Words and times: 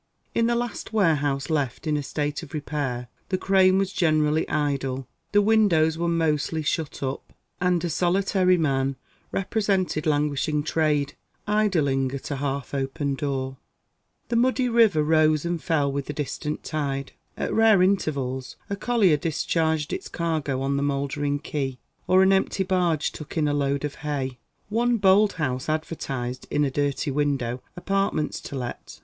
In 0.33 0.47
the 0.47 0.55
last 0.55 0.91
warehouse 0.91 1.47
left 1.51 1.85
in 1.85 1.95
a 1.95 2.01
state 2.01 2.41
of 2.41 2.55
repair, 2.55 3.07
the 3.29 3.37
crane 3.37 3.77
was 3.77 3.93
generally 3.93 4.49
idle; 4.49 5.07
the 5.31 5.43
windows 5.43 5.95
were 5.95 6.07
mostly 6.07 6.63
shut 6.63 7.03
up; 7.03 7.31
and 7.61 7.83
a 7.83 7.89
solitary 7.91 8.57
man 8.57 8.95
represented 9.31 10.07
languishing 10.07 10.63
trade, 10.63 11.13
idling 11.45 12.11
at 12.13 12.31
a 12.31 12.37
half 12.37 12.73
opened 12.73 13.17
door. 13.17 13.57
The 14.29 14.35
muddy 14.35 14.67
river 14.67 15.03
rose 15.03 15.45
and 15.45 15.61
fell 15.61 15.91
with 15.91 16.07
the 16.07 16.13
distant 16.13 16.63
tide. 16.63 17.11
At 17.37 17.53
rare 17.53 17.83
intervals 17.83 18.55
a 18.71 18.75
collier 18.75 19.17
discharged 19.17 19.93
its 19.93 20.09
cargo 20.09 20.63
on 20.63 20.77
the 20.77 20.81
mouldering 20.81 21.37
quay, 21.37 21.77
or 22.07 22.23
an 22.23 22.33
empty 22.33 22.63
barge 22.63 23.11
took 23.11 23.37
in 23.37 23.47
a 23.47 23.53
load 23.53 23.85
of 23.85 23.93
hay. 24.01 24.39
One 24.67 24.97
bold 24.97 25.33
house 25.33 25.69
advertised, 25.69 26.47
in 26.49 26.65
a 26.65 26.71
dirty 26.71 27.11
window, 27.11 27.61
apartments 27.77 28.41
to 28.41 28.55
let. 28.55 28.99